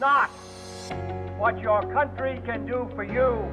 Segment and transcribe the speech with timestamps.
[0.00, 0.30] not
[1.36, 3.46] what your country can do for you.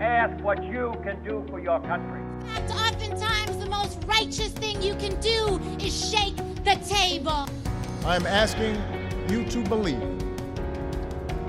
[0.00, 2.22] Ask what you can do for your country.
[2.56, 7.46] And oftentimes, the most righteous thing you can do is shake the table.
[8.06, 8.82] I'm asking
[9.28, 10.02] you to believe,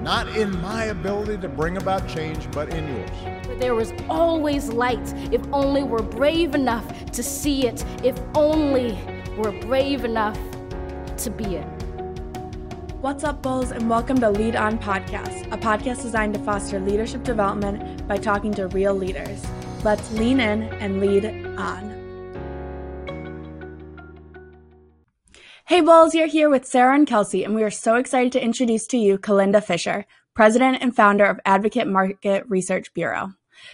[0.01, 3.59] not in my ability to bring about change, but in yours.
[3.59, 8.99] There was always light if only we're brave enough to see it, if only
[9.37, 10.37] we're brave enough
[11.17, 11.74] to be it.
[13.05, 17.23] What's up, Bulls, and welcome to Lead On Podcast, a podcast designed to foster leadership
[17.23, 19.45] development by talking to real leaders.
[19.83, 21.23] Let's lean in and lead
[21.55, 21.91] on.
[25.67, 28.87] Hey, Bulls, you're here with Sarah and Kelsey, and we are so excited to introduce
[28.87, 33.33] to you Kalinda Fisher, President and founder of Advocate Market Research Bureau.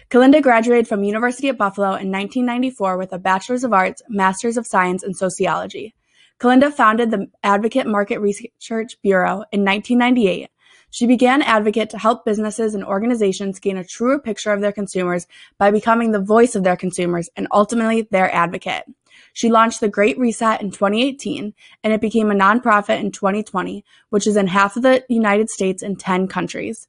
[0.09, 4.67] Kalinda graduated from University of Buffalo in 1994 with a Bachelor's of Arts, Master's of
[4.67, 5.95] Science, and Sociology.
[6.41, 10.49] Kalinda founded the Advocate Market Research Bureau in 1998.
[10.89, 15.27] She began Advocate to help businesses and organizations gain a truer picture of their consumers
[15.59, 18.85] by becoming the voice of their consumers and ultimately their advocate.
[19.33, 24.25] She launched the Great Reset in 2018 and it became a nonprofit in 2020, which
[24.25, 26.87] is in half of the United States and 10 countries.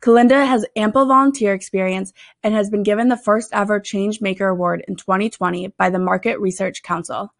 [0.00, 2.12] Kalinda has ample volunteer experience
[2.44, 6.84] and has been given the first ever Changemaker Award in 2020 by the Market Research
[6.84, 7.32] Council.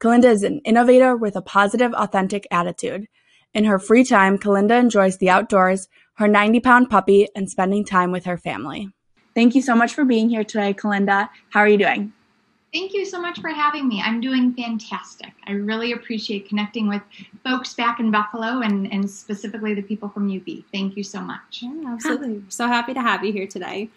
[0.00, 3.06] Kalinda is an innovator with a positive, authentic attitude.
[3.54, 8.12] In her free time, Kalinda enjoys the outdoors, her 90 pound puppy, and spending time
[8.12, 8.88] with her family.
[9.34, 11.28] Thank you so much for being here today, Kalinda.
[11.50, 12.12] How are you doing?
[12.72, 14.02] Thank you so much for having me.
[14.04, 15.32] I'm doing fantastic.
[15.46, 17.02] I really appreciate connecting with
[17.42, 20.64] folks back in Buffalo and, and specifically the people from UB.
[20.70, 21.62] Thank you so much.
[21.62, 22.42] Yeah, absolutely.
[22.50, 23.88] so happy to have you here today.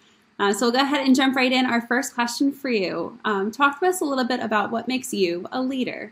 [0.42, 1.68] Uh, so we'll go ahead and jump right in.
[1.68, 3.16] Our first question for you.
[3.26, 6.12] Um, talk to us a little bit about what makes you a leader.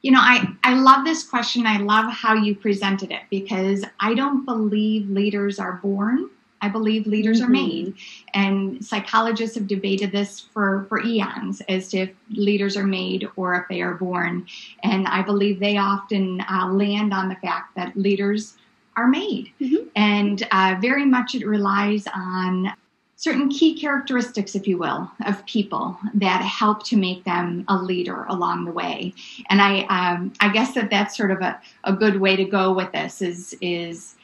[0.00, 1.66] You know, I, I love this question.
[1.66, 6.30] I love how you presented it because I don't believe leaders are born.
[6.62, 7.50] I believe leaders mm-hmm.
[7.50, 7.94] are made.
[8.32, 13.56] And psychologists have debated this for, for eons as to if leaders are made or
[13.56, 14.46] if they are born.
[14.82, 18.56] And I believe they often uh, land on the fact that leaders
[18.96, 19.52] are made.
[19.60, 19.88] Mm-hmm.
[19.96, 22.72] And uh, very much it relies on
[23.20, 28.24] certain key characteristics, if you will, of people that help to make them a leader
[28.30, 29.12] along the way.
[29.50, 32.72] And I, um, I guess that that's sort of a, a good way to go
[32.72, 34.14] with this is, is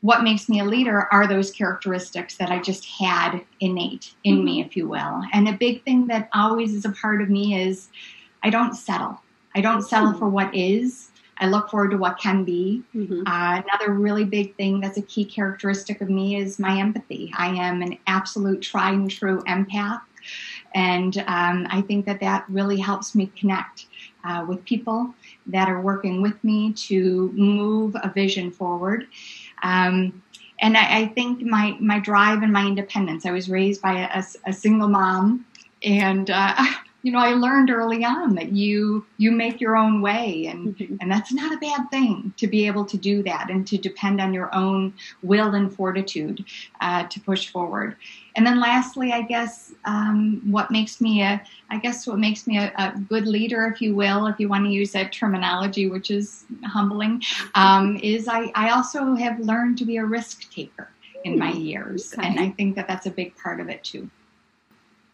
[0.00, 4.44] what makes me a leader are those characteristics that I just had innate in mm-hmm.
[4.46, 5.22] me, if you will.
[5.34, 7.90] And a big thing that always is a part of me is
[8.42, 9.20] I don't settle.
[9.54, 10.18] I don't settle mm-hmm.
[10.18, 11.10] for what is.
[11.38, 12.82] I look forward to what can be.
[12.94, 13.26] Mm-hmm.
[13.26, 17.32] Uh, another really big thing that's a key characteristic of me is my empathy.
[17.36, 20.02] I am an absolute tried and true empath.
[20.74, 23.86] And um, I think that that really helps me connect
[24.24, 25.14] uh, with people
[25.46, 29.06] that are working with me to move a vision forward.
[29.62, 30.22] Um,
[30.60, 34.20] and I, I, think my, my drive and my independence, I was raised by a,
[34.20, 35.44] a, a single mom,
[35.82, 36.64] and uh,
[37.02, 40.96] you know, I learned early on that you you make your own way, and mm-hmm.
[41.00, 44.20] and that's not a bad thing to be able to do that and to depend
[44.20, 46.44] on your own will and fortitude
[46.80, 47.96] uh, to push forward.
[48.36, 52.58] And then lastly, I guess um, what makes me a I guess what makes me
[52.58, 56.10] a, a, good leader, if you will, if you want to use that terminology, which
[56.10, 57.22] is humbling,
[57.54, 60.90] um, is I, I also have learned to be a risk taker
[61.24, 62.26] in my mm, years, okay.
[62.26, 64.08] and I think that that's a big part of it too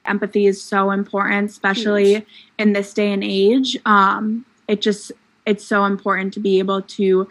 [0.08, 2.26] empathy is so important, especially Huge.
[2.58, 3.76] in this day and age.
[3.84, 5.12] Um, it just
[5.46, 7.28] it's so important to be able to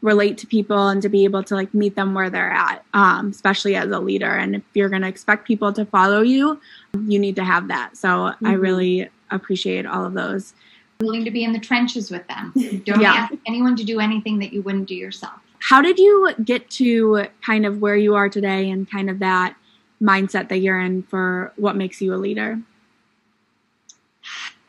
[0.00, 3.30] relate to people and to be able to like meet them where they're at, um,
[3.30, 4.30] especially as a leader.
[4.30, 6.60] And if you're going to expect people to follow you,
[7.06, 7.96] you need to have that.
[7.96, 8.46] So mm-hmm.
[8.46, 10.54] I really appreciate all of those.
[11.00, 12.52] Willing to be in the trenches with them.
[12.84, 13.12] Don't yeah.
[13.14, 15.34] ask anyone to do anything that you wouldn't do yourself.
[15.60, 19.56] How did you get to kind of where you are today and kind of that
[20.00, 22.60] mindset that you're in for what makes you a leader?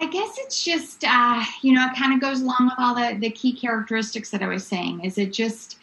[0.02, 3.18] I guess it's just, uh, you know, it kind of goes along with all the,
[3.20, 5.04] the key characteristics that I was saying.
[5.04, 5.78] Is it just,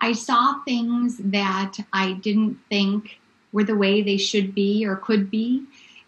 [0.00, 3.20] I saw things that I didn't think
[3.52, 5.64] were the way they should be or could be.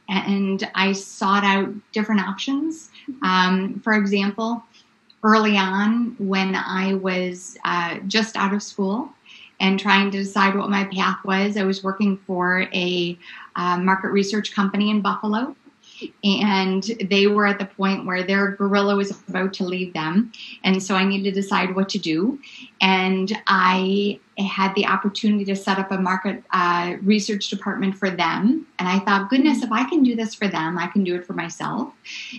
[0.08, 2.90] And I sought out different options.
[3.08, 3.24] Mm-hmm.
[3.24, 4.64] Um, for example,
[5.22, 9.10] early on when I was uh, just out of school,
[9.64, 11.56] and trying to decide what my path was.
[11.56, 13.18] I was working for a
[13.56, 15.56] uh, market research company in Buffalo.
[16.22, 20.32] And they were at the point where their gorilla was about to leave them.
[20.64, 22.38] And so I needed to decide what to do.
[22.82, 28.66] And I had the opportunity to set up a market uh, research department for them.
[28.78, 31.24] And I thought, goodness, if I can do this for them, I can do it
[31.24, 31.94] for myself.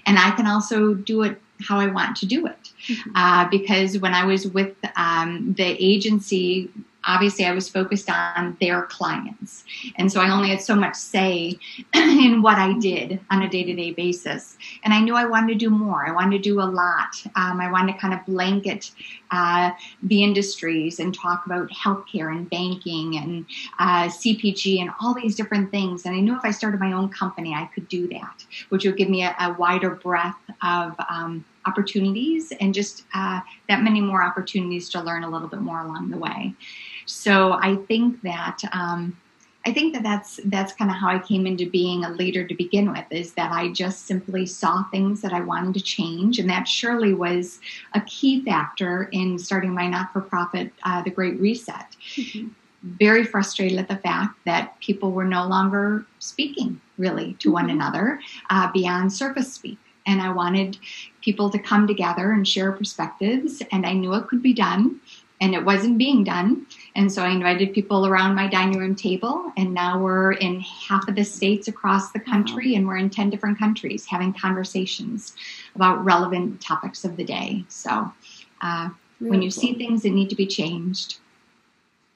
[0.06, 2.72] And I can also do it how I want to do it.
[2.88, 3.12] Mm-hmm.
[3.16, 6.70] Uh, because when I was with um, the agency,
[7.08, 9.64] obviously I was focused on their clients.
[9.98, 11.58] And so I only had so much say
[11.94, 14.58] in what I did on a day to day basis.
[14.84, 16.08] And I knew I wanted to do more.
[16.08, 17.22] I wanted to do a lot.
[17.36, 18.92] Um, I wanted to kind of blanket
[19.32, 19.72] uh,
[20.04, 23.46] the industries and talk about healthcare and banking and
[23.80, 26.06] uh, CPG and all these different things.
[26.06, 28.98] And I knew if I started my own company, I could do that, which would
[28.98, 34.24] give me a, a wider breadth of um, opportunities and just uh, that many more
[34.24, 36.54] opportunities to learn a little bit more along the way.
[37.06, 38.60] So I think that.
[38.72, 39.18] Um,
[39.68, 42.54] I think that that's that's kind of how I came into being a leader to
[42.54, 43.06] begin with.
[43.10, 47.16] Is that I just simply saw things that I wanted to change, and that surely
[47.16, 47.60] was
[47.96, 51.96] a key factor in starting my not-for-profit, uh, the Great Reset.
[52.16, 52.50] Mm-hmm.
[52.84, 57.54] Very frustrated at the fact that people were no longer speaking really to mm-hmm.
[57.54, 58.20] one another
[58.52, 60.78] uh, beyond surface speak, and I wanted
[61.22, 65.02] people to come together and share perspectives, and I knew it could be done
[65.42, 66.66] and it wasn't being done.
[66.96, 71.08] And so I invited people around my dining room table, and now we're in half
[71.10, 75.36] of the states across the country, and we're in 10 different countries having conversations
[75.76, 77.66] about relevant topics of the day.
[77.68, 78.12] So
[78.62, 78.90] uh,
[79.20, 79.62] when you cool.
[79.62, 81.18] see things that need to be changed,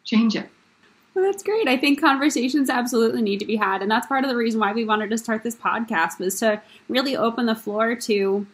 [0.06, 0.50] change it.
[1.14, 1.68] Well, that's great.
[1.68, 3.81] I think conversations absolutely need to be had.
[3.81, 6.62] And that's part of the reason why we wanted to start this podcast was to
[6.88, 8.48] really open the floor to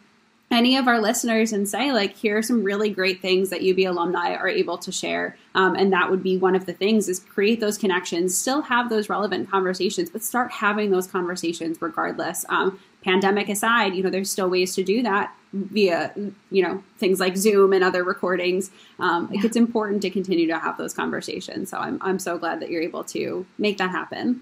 [0.51, 3.79] any of our listeners and say like here are some really great things that ub
[3.79, 5.37] alumni are able to share.
[5.55, 8.89] Um, and that would be one of the things is create those connections still have
[8.89, 12.45] those relevant conversations but start having those conversations regardless.
[12.49, 16.11] Um, pandemic aside you know there's still ways to do that via
[16.51, 18.71] you know things like zoom and other recordings.
[18.99, 19.41] Um, yeah.
[19.43, 21.69] it's important to continue to have those conversations.
[21.71, 24.41] So I'm, I'm so glad that you're able to make that happen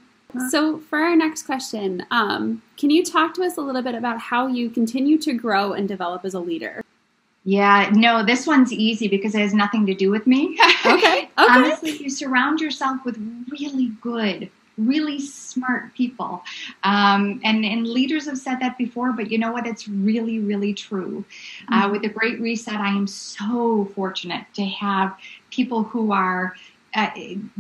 [0.50, 4.19] so, for our next question, um, can you talk to us a little bit about
[4.19, 6.83] how you continue to grow and develop as a leader?
[7.45, 10.57] Yeah, no, this one's easy because it has nothing to do with me.
[10.85, 10.97] Okay.
[10.97, 11.30] okay.
[11.38, 13.18] Honestly, you surround yourself with
[13.50, 16.44] really good, really smart people.
[16.83, 19.65] Um, and, and leaders have said that before, but you know what?
[19.65, 21.24] It's really, really true.
[21.69, 21.83] Uh, mm-hmm.
[21.85, 25.18] Uh, with the Great Reset, I am so fortunate to have
[25.51, 26.53] people who are
[26.95, 27.10] uh,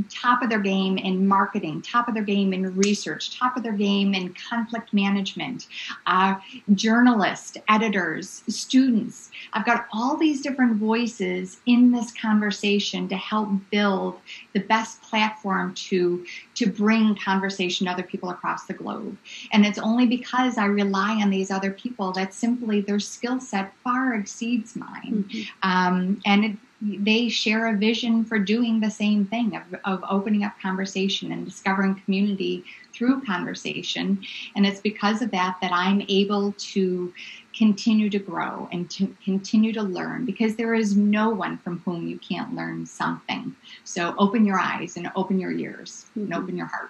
[0.09, 3.73] top of their game in marketing, top of their game in research, top of their
[3.73, 5.67] game in conflict management,
[6.05, 6.35] uh,
[6.73, 9.31] journalists, editors, students.
[9.53, 14.19] I've got all these different voices in this conversation to help build
[14.53, 16.25] the best platform to
[16.55, 19.17] to bring conversation to other people across the globe.
[19.51, 23.73] And it's only because I rely on these other people that simply their skill set
[23.83, 25.25] far exceeds mine.
[25.27, 25.69] Mm-hmm.
[25.69, 30.43] Um, and it, they share a vision for doing the same thing of, of opening
[30.43, 34.21] up conversation and discovering community through conversation.
[34.55, 37.13] And it's because of that that I'm able to
[37.55, 42.07] continue to grow and to continue to learn because there is no one from whom
[42.07, 43.55] you can't learn something.
[43.85, 46.33] So open your eyes and open your ears mm-hmm.
[46.33, 46.89] and open your heart.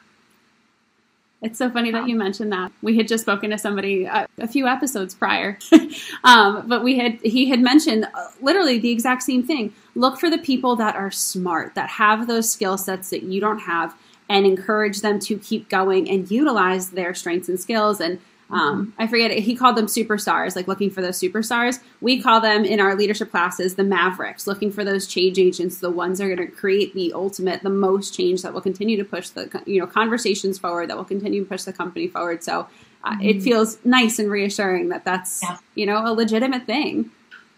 [1.43, 2.71] It's so funny that you mentioned that.
[2.81, 5.59] We had just spoken to somebody a, uh, a few episodes prior,
[6.23, 9.73] um, but we had he had mentioned uh, literally the exact same thing.
[9.95, 13.59] Look for the people that are smart, that have those skill sets that you don't
[13.59, 13.95] have,
[14.29, 18.19] and encourage them to keep going and utilize their strengths and skills and
[18.53, 21.79] um, I forget He called them superstars, like looking for those superstars.
[22.01, 25.89] We call them in our leadership classes the mavericks, looking for those change agents, the
[25.89, 29.03] ones that are going to create the ultimate, the most change that will continue to
[29.03, 32.43] push the you know conversations forward, that will continue to push the company forward.
[32.43, 32.67] So
[33.03, 33.21] uh, mm-hmm.
[33.21, 35.57] it feels nice and reassuring that that's yeah.
[35.73, 37.09] you know a legitimate thing.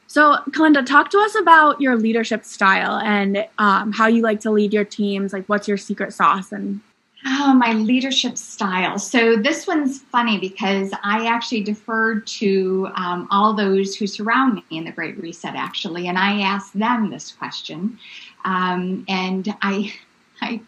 [0.07, 4.51] So, Kalinda, talk to us about your leadership style and um, how you like to
[4.51, 5.33] lead your teams.
[5.33, 6.81] Like, what's your secret sauce and
[7.27, 8.99] Oh, my leadership style.
[8.99, 14.63] So this one's funny because I actually deferred to um, all those who surround me
[14.69, 17.97] in the Great Reset, actually, and I asked them this question,
[18.43, 19.91] um, and I,
[20.41, 20.61] I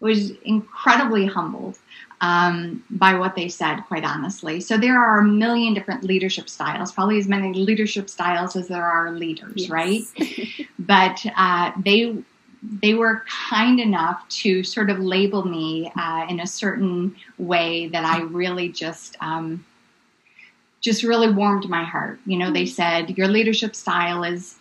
[0.00, 1.78] was incredibly humbled
[2.20, 4.60] um, by what they said, quite honestly.
[4.60, 8.84] So there are a million different leadership styles, probably as many leadership styles as there
[8.84, 9.70] are leaders, yes.
[9.70, 10.02] right?
[10.78, 12.16] but uh, they
[12.62, 18.04] they were kind enough to sort of label me uh, in a certain way that
[18.04, 19.64] I really just um,
[20.80, 22.18] just really warmed my heart.
[22.26, 24.56] You know, they said your leadership style is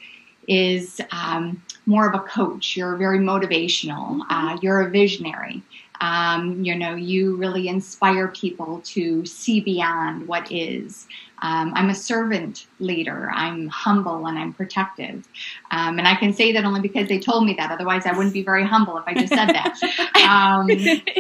[0.48, 2.76] is um, more of a coach.
[2.76, 4.22] You're very motivational.
[4.30, 5.64] Uh, you're a visionary.
[6.02, 11.08] Um, you know, you really inspire people to see beyond what is.
[11.42, 13.30] Um, I'm a servant leader.
[13.34, 15.28] I'm humble and I'm protective.
[15.72, 17.72] Um, and I can say that only because they told me that.
[17.72, 19.80] Otherwise, I wouldn't be very humble if I just said that.
[20.26, 20.68] Um,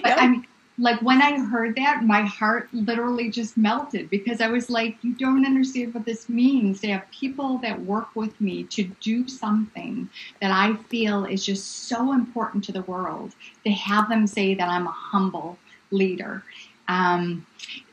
[0.01, 0.45] but I'm,
[0.77, 5.13] like when I heard that, my heart literally just melted because I was like, you
[5.13, 6.81] don't understand what this means.
[6.81, 10.09] To have people that work with me to do something
[10.41, 14.67] that I feel is just so important to the world, to have them say that
[14.67, 15.57] I'm a humble
[15.91, 16.43] leader.
[16.87, 17.45] Um,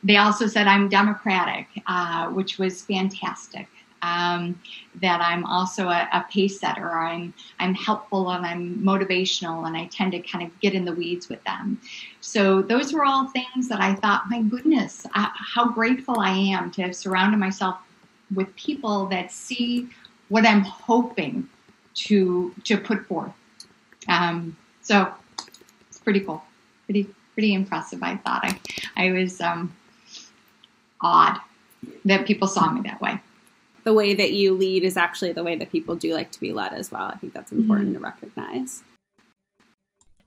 [0.03, 3.67] they also said I'm democratic, uh, which was fantastic
[4.03, 4.59] um,
[5.01, 6.91] that I'm also a, a, pace setter.
[6.91, 10.91] I'm I'm helpful and I'm motivational, and I tend to kind of get in the
[10.91, 11.79] weeds with them.
[12.19, 16.69] So those were all things that I thought, my goodness, uh, how grateful I am
[16.71, 17.77] to have surrounded myself
[18.35, 19.87] with people that see
[20.27, 21.47] what I'm hoping
[21.95, 23.31] to to put forth.
[24.09, 25.13] Um, so
[25.87, 26.43] it's pretty cool,
[26.85, 28.03] pretty pretty impressive.
[28.03, 28.59] I thought I
[28.97, 29.73] I was um,
[30.99, 31.39] odd
[32.03, 33.19] that people saw me that way
[33.83, 36.53] the way that you lead is actually the way that people do like to be
[36.53, 37.03] led as well.
[37.03, 37.97] I think that's important mm-hmm.
[37.97, 38.83] to recognize.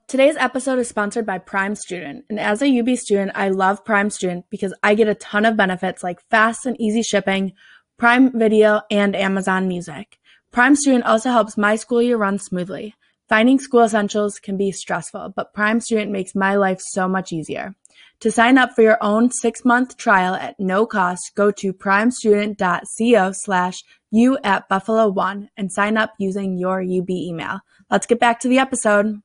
[0.07, 2.23] Today's episode is sponsored by Prime Student.
[2.29, 5.57] And as a UB student, I love Prime Student because I get a ton of
[5.57, 7.51] benefits like fast and easy shipping,
[7.97, 10.17] Prime Video, and Amazon Music.
[10.51, 12.95] Prime Student also helps my school year run smoothly.
[13.27, 17.75] Finding school essentials can be stressful, but Prime Student makes my life so much easier.
[18.21, 23.83] To sign up for your own six-month trial at no cost, go to primestudent.co slash
[24.09, 27.59] you at Buffalo One and sign up using your UB email.
[27.91, 29.21] Let's get back to the episode.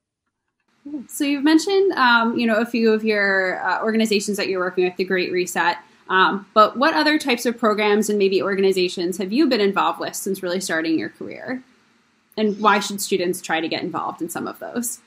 [1.07, 4.83] So you've mentioned, um, you know, a few of your uh, organizations that you're working
[4.83, 5.77] with, the Great Reset.
[6.09, 10.15] Um, but what other types of programs and maybe organizations have you been involved with
[10.15, 11.63] since really starting your career?
[12.37, 14.99] And why should students try to get involved in some of those?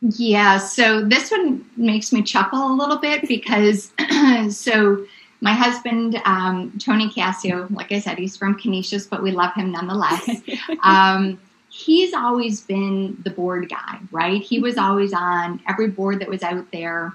[0.00, 3.92] Yeah, so this one makes me chuckle a little bit because
[4.50, 5.06] so
[5.40, 9.72] my husband um, Tony Cassio, like I said, he's from Canisius, but we love him
[9.72, 10.28] nonetheless.
[10.82, 11.38] um,
[11.70, 14.42] he's always been the board guy, right?
[14.42, 17.12] He was always on every board that was out there,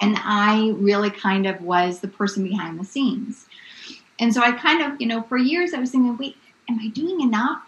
[0.00, 3.46] and I really kind of was the person behind the scenes.
[4.18, 6.36] And so I kind of, you know, for years I was thinking, wait,
[6.68, 7.62] am I doing enough?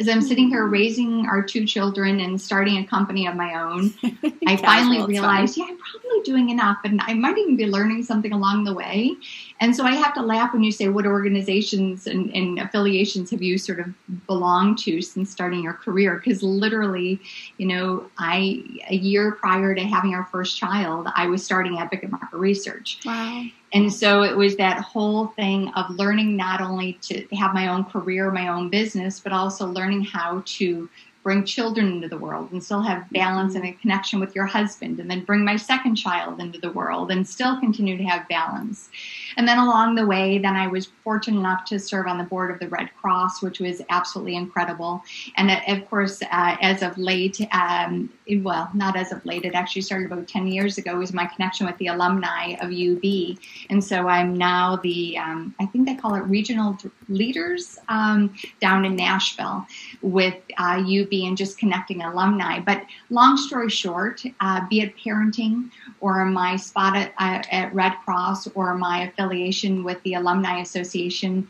[0.00, 3.92] As I'm sitting here raising our two children and starting a company of my own,
[4.46, 8.32] I finally realized, yeah, I'm probably doing enough, and I might even be learning something
[8.32, 9.14] along the way.
[9.60, 13.42] And so I have to laugh when you say, what organizations and, and affiliations have
[13.42, 13.92] you sort of
[14.26, 16.16] belonged to since starting your career?
[16.16, 17.20] Because literally,
[17.58, 22.10] you know, I a year prior to having our first child, I was starting Advocate
[22.10, 23.00] Market Research.
[23.04, 23.44] Wow.
[23.72, 27.84] And so it was that whole thing of learning not only to have my own
[27.84, 30.88] career, my own business, but also learning how to
[31.22, 34.98] bring children into the world and still have balance and a connection with your husband,
[35.00, 38.88] and then bring my second child into the world and still continue to have balance.
[39.36, 42.50] And then along the way, then I was fortunate enough to serve on the board
[42.50, 45.02] of the Red Cross, which was absolutely incredible.
[45.36, 49.54] And uh, of course, uh, as of late, um, well, not as of late, it
[49.54, 53.38] actually started about 10 years ago, was my connection with the alumni of UB.
[53.68, 56.74] And so I'm now the, um, I think they call it regional
[57.10, 59.66] leaders um, down in Nashville
[60.00, 62.60] with uh, and just connecting alumni.
[62.60, 67.94] But long story short, uh, be it parenting or my spot at, uh, at Red
[68.04, 71.46] Cross or my affiliation with the Alumni Association,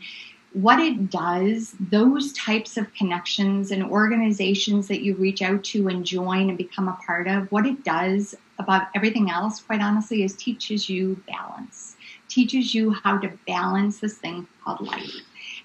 [0.53, 6.05] what it does, those types of connections and organizations that you reach out to and
[6.05, 10.35] join and become a part of, what it does above everything else, quite honestly, is
[10.35, 11.95] teaches you balance,
[12.27, 15.15] teaches you how to balance this thing called life.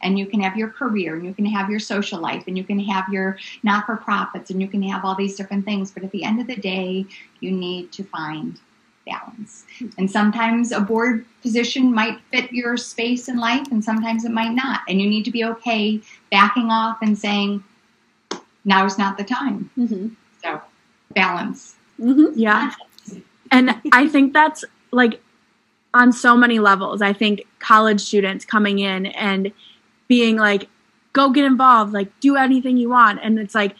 [0.02, 2.64] And you can have your career, and you can have your social life, and you
[2.64, 5.90] can have your not for profits, and you can have all these different things.
[5.90, 7.06] But at the end of the day,
[7.40, 8.58] you need to find
[9.06, 9.64] balance.
[9.98, 14.52] And sometimes a board position might fit your space in life, and sometimes it might
[14.52, 14.80] not.
[14.88, 17.62] And you need to be okay backing off and saying,
[18.64, 19.70] now is not the time.
[19.78, 20.08] Mm-hmm.
[20.42, 20.60] So,
[21.14, 21.76] balance.
[22.00, 22.38] Mm-hmm.
[22.38, 22.72] Yeah.
[23.52, 25.22] And I think that's like
[25.94, 27.02] on so many levels.
[27.02, 29.52] I think college students coming in and
[30.08, 30.68] being like,
[31.12, 33.20] go get involved, like, do anything you want.
[33.22, 33.74] And it's like,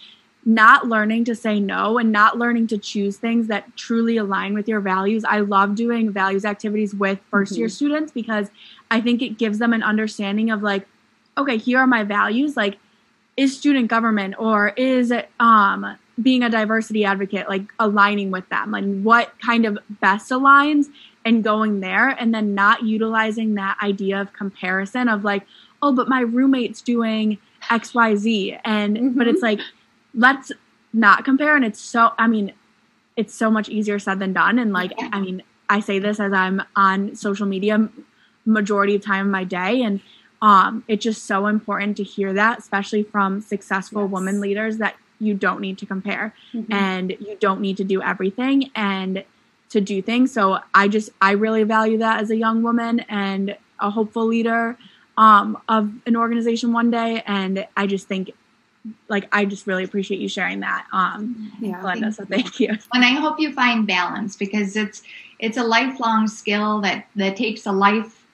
[0.48, 4.68] not learning to say no and not learning to choose things that truly align with
[4.68, 5.24] your values.
[5.24, 7.54] I love doing values activities with 1st mm-hmm.
[7.56, 8.48] year students because
[8.88, 10.86] I think it gives them an understanding of like,
[11.36, 12.56] okay, here are my values.
[12.56, 12.78] Like,
[13.36, 18.70] is student government or is it um, being a diversity advocate like aligning with them?
[18.70, 20.86] Like, what kind of best aligns
[21.24, 25.42] and going there and then not utilizing that idea of comparison of like,
[25.82, 28.60] oh, but my roommate's doing XYZ.
[28.64, 29.18] And, mm-hmm.
[29.18, 29.60] but it's like,
[30.14, 30.52] let's
[30.92, 31.56] not compare.
[31.56, 32.52] And it's so, I mean,
[33.16, 34.58] it's so much easier said than done.
[34.58, 37.88] And like, I mean, I say this as I'm on social media
[38.44, 39.82] majority of time of my day.
[39.82, 40.00] And
[40.42, 44.10] um, it's just so important to hear that, especially from successful yes.
[44.10, 46.72] women leaders that you don't need to compare mm-hmm.
[46.72, 48.70] and you don't need to do everything.
[48.74, 49.24] And
[49.70, 50.32] to do things.
[50.32, 54.76] So I just I really value that as a young woman and a hopeful leader
[55.18, 57.22] um, of an organization one day.
[57.26, 58.32] And I just think
[59.08, 62.14] like I just really appreciate you sharing that, um, yeah, Kalinda.
[62.14, 62.68] So thank you.
[62.92, 65.02] And I hope you find balance because it's
[65.38, 68.24] it's a lifelong skill that that takes a life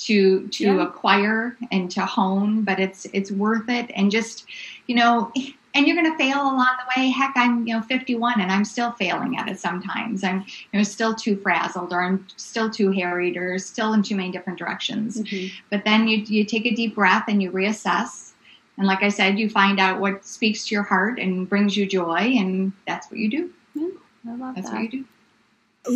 [0.00, 0.82] to to yeah.
[0.82, 3.90] acquire and to hone, but it's it's worth it.
[3.96, 4.44] And just
[4.86, 5.32] you know,
[5.74, 7.08] and you're going to fail along the way.
[7.10, 10.24] Heck, I'm you know 51 and I'm still failing at it sometimes.
[10.24, 10.40] I'm
[10.72, 14.30] you know still too frazzled, or I'm still too harried, or still in too many
[14.30, 15.20] different directions.
[15.20, 15.54] Mm-hmm.
[15.70, 18.32] But then you you take a deep breath and you reassess
[18.78, 21.86] and like I said, you find out what speaks to your heart and brings you
[21.86, 23.50] joy, and that's what you do.
[23.74, 23.88] Yeah,
[24.26, 24.74] I love that's that.
[24.74, 25.04] what you do.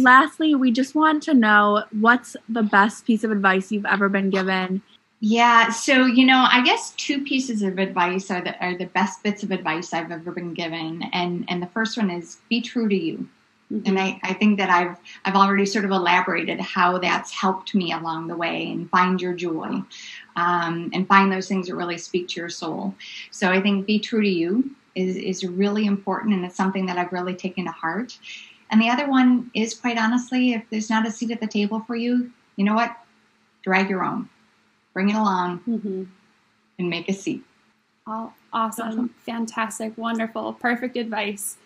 [0.03, 4.31] Lastly, we just want to know what's the best piece of advice you've ever been
[4.31, 4.83] given.
[5.29, 9.25] Yeah, so you know, I guess two pieces of advice are the are the best
[9.25, 12.89] bits of advice I've ever been given, and and the first one is be true
[12.89, 13.29] to you.
[13.73, 13.89] Mm-hmm.
[13.89, 17.91] And I, I think that I've I've already sort of elaborated how that's helped me
[17.91, 19.83] along the way and find your joy
[20.37, 22.95] um, and find those things that really speak to your soul.
[23.33, 26.99] So I think be true to you is, is really important, and it's something that
[26.99, 28.17] I've really taken to heart.
[28.71, 31.81] And the other one is quite honestly, if there's not a seat at the table
[31.85, 32.97] for you, you know what?
[33.65, 34.29] Drag your own,
[34.97, 36.05] bring it along, mm-hmm.
[36.79, 37.45] and make a seat.
[38.07, 38.89] Oh, awesome.
[38.89, 39.15] awesome.
[39.27, 39.93] Fantastic.
[39.99, 40.55] Wonderful.
[40.55, 41.59] Perfect advice.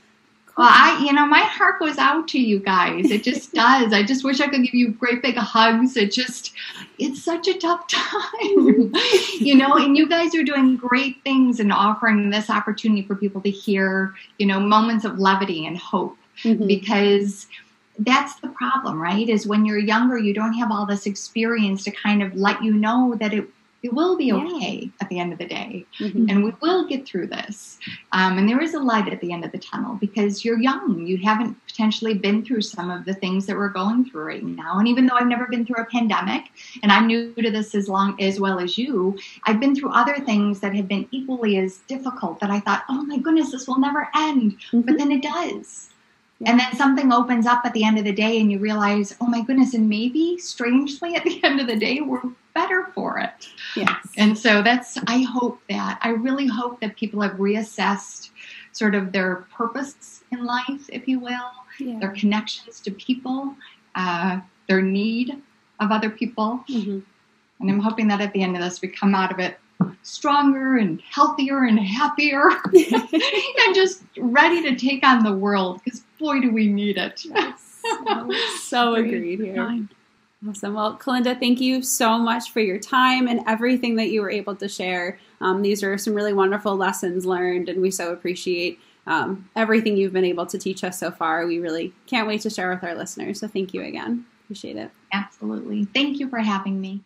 [0.59, 3.13] Well, I, you know, my heart goes out to you guys.
[3.13, 3.93] It just does.
[3.93, 5.97] I just wish I could give you great big hugs.
[5.97, 6.53] It just,
[6.99, 8.93] it's such a tough time,
[9.39, 13.41] you know, and you guys are doing great things and offering this opportunity for people
[13.43, 16.67] to hear, you know, moments of levity and hope mm-hmm.
[16.67, 17.47] because
[18.01, 19.29] that's the problem, right?
[19.29, 22.73] Is when you're younger, you don't have all this experience to kind of let you
[22.73, 23.49] know that it
[23.83, 24.89] it will be okay yeah.
[25.01, 26.29] at the end of the day mm-hmm.
[26.29, 27.79] and we will get through this
[28.13, 31.07] um, and there is a light at the end of the tunnel because you're young
[31.07, 34.79] you haven't potentially been through some of the things that we're going through right now
[34.79, 36.45] and even though i've never been through a pandemic
[36.83, 40.17] and i'm new to this as long as well as you i've been through other
[40.27, 43.79] things that have been equally as difficult that i thought oh my goodness this will
[43.79, 44.81] never end mm-hmm.
[44.83, 45.91] but then it does
[46.47, 49.27] and then something opens up at the end of the day and you realize, oh
[49.27, 52.23] my goodness, and maybe strangely at the end of the day, we're
[52.55, 53.49] better for it.
[53.77, 54.07] Yes.
[54.17, 58.31] And so that's, I hope that, I really hope that people have reassessed
[58.73, 61.99] sort of their purpose in life, if you will, yeah.
[61.99, 63.55] their connections to people,
[63.95, 65.43] uh, their need
[65.79, 66.65] of other people.
[66.71, 67.01] Mm-hmm.
[67.61, 69.59] And I'm hoping that at the end of this, we come out of it
[70.03, 76.41] stronger and healthier and happier and just ready to take on the world because boy
[76.41, 77.25] do we need it.
[77.25, 77.83] Yes.
[78.63, 79.87] so agreed here.
[80.49, 80.75] Awesome.
[80.75, 84.57] Well, Kalinda, thank you so much for your time and everything that you were able
[84.57, 85.19] to share.
[85.41, 90.15] Um, these are some really wonderful lessons learned, and we so appreciate um, everything you've
[90.15, 91.47] been able to teach us so far.
[91.47, 93.41] We really can't wait to share with our listeners.
[93.41, 94.25] So, thank you again.
[94.45, 94.91] Appreciate it.
[95.13, 95.85] Absolutely.
[95.85, 97.03] Thank you for having me.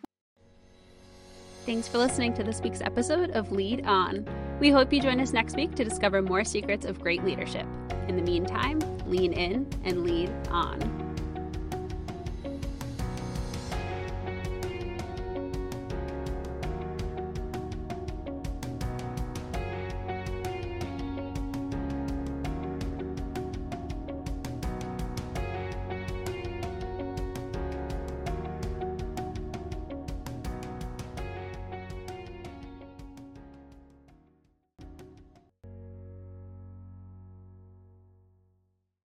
[1.65, 4.23] Thanks for listening to this week's episode of Lead On.
[4.59, 7.65] We hope you join us next week to discover more secrets of great leadership.
[8.07, 11.04] In the meantime, lean in and lead on.